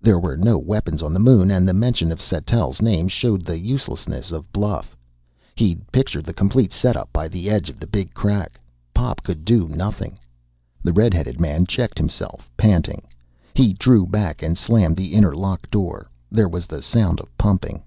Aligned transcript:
There 0.00 0.18
were 0.18 0.36
no 0.36 0.58
weapons 0.58 1.04
on 1.04 1.12
the 1.14 1.20
Moon 1.20 1.52
and 1.52 1.68
the 1.68 1.72
mention 1.72 2.10
of 2.10 2.20
Sattell's 2.20 2.82
name 2.82 3.06
showed 3.06 3.44
the 3.44 3.56
uselessness 3.60 4.32
of 4.32 4.50
bluff. 4.52 4.96
He'd 5.54 5.92
pictured 5.92 6.24
the 6.24 6.34
complete 6.34 6.72
set 6.72 6.96
up 6.96 7.08
by 7.12 7.28
the 7.28 7.48
edge 7.48 7.70
of 7.70 7.78
the 7.78 7.86
Big 7.86 8.12
Crack. 8.12 8.58
Pop 8.92 9.22
could 9.22 9.44
do 9.44 9.68
nothing. 9.68 10.18
The 10.82 10.92
red 10.92 11.14
headed 11.14 11.40
man 11.40 11.64
checked 11.64 11.96
himself, 11.98 12.50
panting. 12.56 13.06
He 13.54 13.72
drew 13.72 14.04
back 14.04 14.42
and 14.42 14.58
slammed 14.58 14.96
the 14.96 15.14
inner 15.14 15.36
lock 15.36 15.70
door. 15.70 16.10
There 16.28 16.48
was 16.48 16.66
the 16.66 16.82
sound 16.82 17.20
of 17.20 17.38
pumping. 17.38 17.84